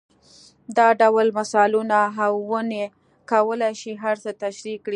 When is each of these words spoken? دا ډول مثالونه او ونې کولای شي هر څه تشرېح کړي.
دا 0.77 0.87
ډول 1.01 1.27
مثالونه 1.39 1.99
او 2.23 2.33
ونې 2.49 2.85
کولای 3.31 3.73
شي 3.81 3.91
هر 4.03 4.15
څه 4.23 4.31
تشرېح 4.43 4.77
کړي. 4.83 4.89